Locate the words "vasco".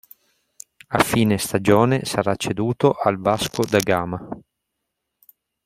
3.19-3.63